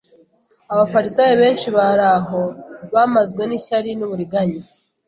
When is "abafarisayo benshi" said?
0.73-1.67